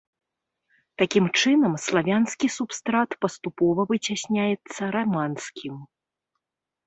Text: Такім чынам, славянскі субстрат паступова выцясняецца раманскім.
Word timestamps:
Такім 1.01 1.25
чынам, 1.39 1.73
славянскі 1.87 2.47
субстрат 2.55 3.09
паступова 3.25 3.81
выцясняецца 3.91 4.81
раманскім. 4.95 5.75